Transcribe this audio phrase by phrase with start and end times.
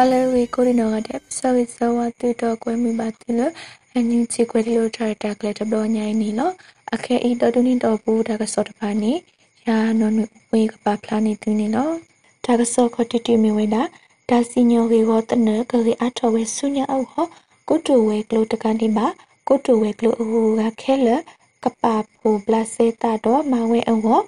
[0.00, 3.40] အလဲဝေကိုရီနောကတဲ့ဆဝိဇဝတူတော့ကွဲမိပါတိလ
[3.92, 6.50] အန်ယူချီကွဲလို့ထားတာကလေးတော့ညိုင်းနီလော
[6.94, 9.12] အခဲဤတော်တူနေတော့ဘူးဒါကစောတပါနေ
[9.66, 10.20] ရာနော်န
[10.52, 11.90] ဝေကပါဖလာနေသူနေလော
[12.44, 13.82] ဒါကစောခတိတိမီဝဲတာ
[14.30, 17.26] ဒါစီညောဝေဝတနကလေးအထောဝဲဆုညာအောက်ဟော
[17.68, 19.06] ကိုတူဝဲကလို့တကန်ဒီပါ
[19.48, 21.08] ကိုတူဝဲကလို့အဟူကခဲလ
[21.64, 21.84] ကပ
[22.20, 24.18] ပူပလစေတာတော့မဝဲအော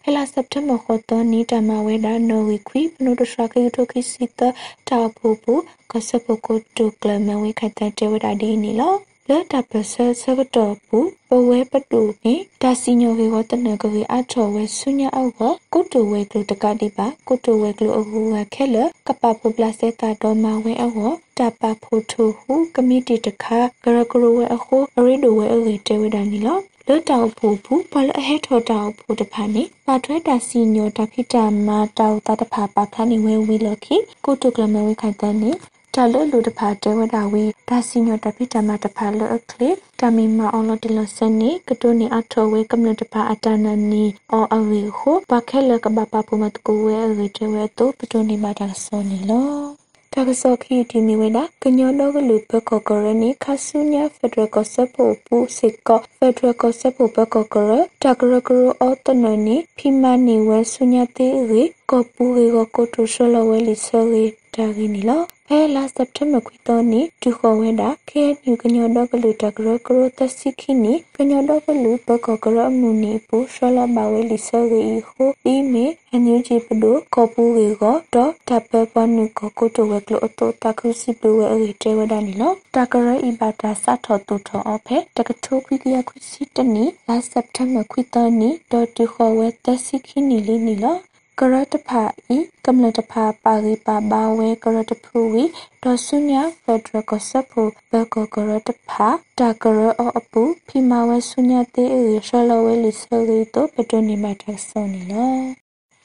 [0.00, 4.40] ဟဲလာစက်တဘာခေါ်တော့နီတမဝဲဒါနော်ဝီခွီပနုတရှကေထိုခိစီတ
[4.88, 5.54] တာပူပူ
[5.90, 8.94] ကစပကိုတုကလမဝဲခတ်တဲ့ဝဒါဒီနီလော
[9.28, 15.40] လက်တပစဆကတော်ပူပဝဲပတူနေဒါစီညိုဝေဝတနကဝေအထောဝဲဆုညာအောက်ဟ
[15.72, 18.76] ကုတုဝဲကလုတကတိပါကုတုဝဲကလုအဟုဝခဲလ
[19.06, 26.58] ကပပပလစေတာတော်မဝဲအောတပဖို့ထူဟုကမတီတခါဂရဂရဝဲအခုအရိဒဝဲအဝေတဲဝဒနီလော
[26.92, 35.50] လွတ်တောက်ဖို့ဘူးဘလအဟဲထော်တောက်ဖို့တဖာနေပါထွဲတာစီညိုတဖိတာမာတောက်တာတဖာပါခါနေဝဲဝီလခိကုတုကလမဝဲခိုင်တန်နေ
[35.94, 49.79] တာလလူတဖာတဲဝဒါဝီဒါစီညိုတဖိတမတဖာလအခလေတမီမအောင်လတလစနေကတိုနေအထောဝဲကမလတဖာအတနနီအောအဝေခုပခဲလကဘပပမတ်ကိုဝဲအဝေတဲဝဲတော့ပတိုနေမှာဒါဆောနေလော
[50.14, 57.70] တကစောခီတီမီဝဲနာကညောတော့ကလူဘကကရနီခဆုညာဖက်ဒရယ်ကဆပ်ဖို့ပူစစ်ကဖက်ဒရယ်ကဆပ်ဖို့ဘကကရ
[58.02, 64.24] တကရကရအောတနနီဖီမနီဝဲဆုညာတေရီကပူရီကကိုတိုရှလဝဲလီဆရီ
[64.54, 65.22] တာဂီနီလော
[65.52, 77.84] ဟဲလာစက်တမ်ဘာခွီတော်နီဒူခေါ်ဝဲတာခဲညူကညောတော့ကလူတကရကရတစီခိနီကညောတော့ကလူဘကကရအမှုနီပူရှလဘဝဲလီဆရီဟိုအီမေအန်ယူဂျီပဒိုကောပူဝေက
[78.14, 91.09] တော့တပပနုကကိုတိုဝဲကလို့အတော့တခုစီပဝဲအေတဲဝဒနီလောတကရအီဘာတာစထောတူထောအဖေတကထိုခွီကရခွီစီတနီလာစက်တမ်ဘာခွီတော်နီဒေါ်တူခေါ်ဝဲတစီခိနီလီနီလောက
[91.54, 92.02] ရတဖာ
[92.36, 95.44] ဤကမ္လတဖာပါရိပါဘာဝဲကရတဖူဝီ
[95.82, 99.06] ဒေါ်ဆုညာဖက်ဒရကဆဖူဘကကရတဖာ
[99.38, 105.34] တာကရအအပူဖီမာဝဲဆုညာတေအေရှလဝဲလီဆရီတိုပတနီမတ်ဆောနီလော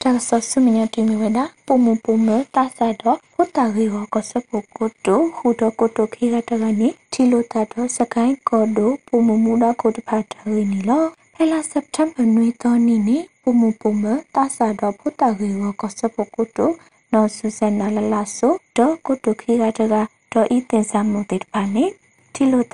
[0.02, 11.04] တာဆဆုမညာတီမီဝဲတာပုံမပုံမတာဆာတော့ဟိုတာရီဟောကဆဖူကိုတိုဟူတော့ကိုတိုခိရတကနေထီလိုတာတော့စကိုင်းကောဒိုပုံမမူတာကိုတဖာတာရီနီလော
[11.34, 13.18] ဟဲလာစက်တမ်ဘာနွေတော်နီနေ
[13.48, 16.66] ပမပမတာစာတော့ဖုတကေဝကစပကုတု
[17.12, 19.94] နော်ဆူဆန်နလလာဆိုတော့ကုတုခိကတက
[20.32, 21.84] တော့ဤတင်စာမှုတေတပါနေ
[22.34, 22.64] တီလို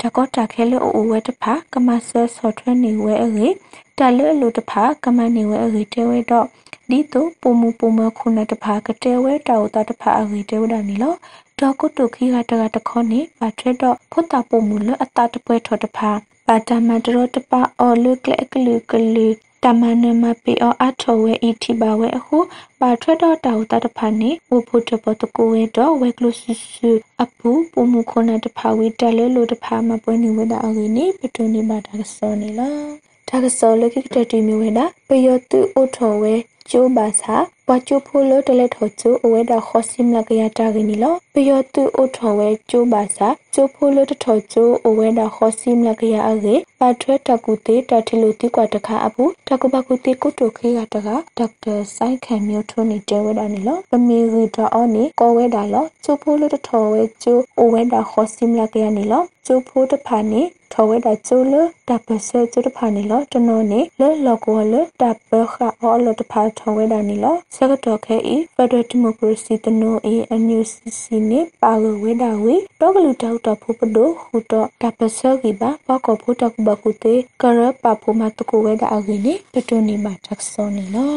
[0.00, 3.48] တာတော့စကိုင်းကော်ဒိုပူမူမူတာခုတဖာလောစုံမီတင်နေလောလောတာတီလိုတာပူတိကွာတီတိုဝဲတာရီတကလိုတဖာဝီတကောတာခဲလို့အိုဝဲတဖာကမဆဲဆော့ထွဲနေဝဲအေ
[3.96, 6.46] တလဲလို့တဖာကမနေဝဲအေတဲဝဲတော့
[6.90, 11.14] ဒီတော့ပုံမပုံမခုနတဖာကတဲဝဲတောက်တာတဖာအေတဲဝဒနီလော
[11.58, 16.10] ဒေါကုတုခိကတကတခေါနေပါထရတော့ဖုတ်တာပုံမူလအတာတပွဲထော်တဖာ
[16.46, 19.28] ပါတမတရတပအော်လုကလကလူကလူ
[19.66, 22.38] တမနမပေအောအထောဝဲအီတီပါဝဲအခု
[22.80, 26.90] ပါထရတော့တောက်တာတဖာနေဝဖို့တပတကိုဝဲတော့ဝဲကလုဆူဆူ
[27.22, 32.88] အပူပုံမူခုနတဖာဝီတလဲလို့တဖာမပွဲနေဝဲတာအငိနေပတွနေပါတာစောနေလား
[33.28, 36.34] ဒါကစောလကိကတတီမျိုးဝဲတာပယောတုအိုထောဝဲ
[36.70, 37.36] ကျိုးပါစာ
[37.70, 60.42] ပကျိုဖိုလိုတလက်ထောကျိုအဝဲတာခေါစိမလကရတာကနီလောပယောတုအိုထောဝဲကျိုးပါစာကျိုးဖိုလိုတထောကျိုအဝဲတာခေါစိမလကရအကေပါထွဲတကူတေတထလူတိကွာတခါအပူတကူပကူတေကုတုခေကတကဒေါက်တာဆိုင်ခံမျိုးထုံးနေတဲဝဲတာနီလောပမီရီတာအောနေကောဝဲတာလောကျိုးဖိုလိုတထောဝဲကျိုးအဝဲတာခေါစိမလကရနီလောကျိုးဖိုးတဖာနေ
[60.78, 61.54] ထောဝဲတာကျိုးလ
[61.88, 81.16] တပဆဲကျိုးတဖာနေလောတနောနေလဲလောကောလတပခအောလတဖာထောဝဲတာနီလောစကတော်ခဲဤဖက်ဒရယ်ဒီမိုကရေစီတနိုအေအန်ယူစီစီနေပါဝဝဲတာဝေတောကလူတောက်တော့ဖို့ပဒိုဟူတော့တပဆဲကီပါပကောဖို့တကဘကုတေကရပဖို့မတကူဝဲတာအကင်းနေပတိုနေမှာတက်ဆောနေလော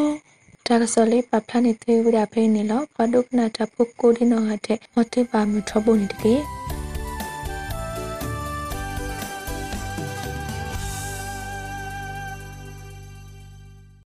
[0.66, 6.36] တာကစောလေးပပလာနေသေးဝဒဖိနေလောပဒုကနာတပုတ်ကိုဒီနောဟာတဲ့မတိပါမထဘုန်တကေ